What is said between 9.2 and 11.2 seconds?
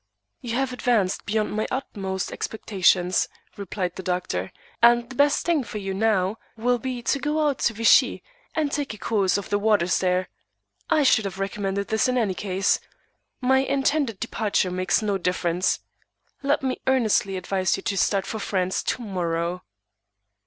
of the waters there. I